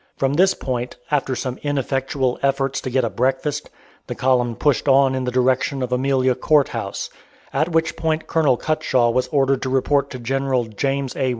From 0.17 0.33
this 0.33 0.55
point, 0.55 0.97
after 1.11 1.35
some 1.35 1.59
ineffectual 1.61 2.39
efforts 2.41 2.81
to 2.81 2.89
get 2.89 3.03
a 3.03 3.09
breakfast, 3.11 3.69
the 4.07 4.15
column 4.15 4.55
pushed 4.55 4.87
on 4.87 5.13
in 5.13 5.25
the 5.25 5.31
direction 5.31 5.83
of 5.83 5.91
Amelia 5.91 6.33
Court 6.33 6.69
House, 6.69 7.11
at 7.53 7.69
which 7.69 7.95
point 7.95 8.25
Colonel 8.25 8.57
Cutshaw 8.57 9.11
was 9.13 9.27
ordered 9.27 9.61
to 9.61 9.69
report 9.69 10.09
to 10.09 10.17
General 10.17 10.65
James 10.65 11.15
A. 11.15 11.29